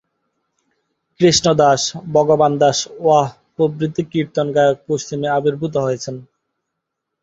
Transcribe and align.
কৃষ্ণ 1.19 1.45
দাস, 1.55 1.81
ভগবান 2.13 2.53
দাস, 2.61 2.77
ওয়াহ 2.99 3.25
প্রভৃতি 3.55 4.03
কীর্তন 4.11 4.47
গায়ক 4.55 4.77
পশ্চিমে 4.87 5.27
আবির্ভূত 5.37 5.73
হয়েছেন! 5.85 6.15